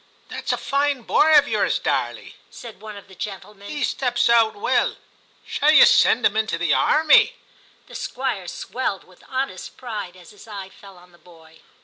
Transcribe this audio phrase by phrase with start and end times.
[0.29, 4.55] 'That's a fine boy of yours, Darley,' said one of the gentlemen;* he steps out
[4.55, 4.97] well.
[5.45, 7.35] Shall you send him into the army?'
[7.87, 11.59] The Squire swelled with honest pride as his eye fell on the boy.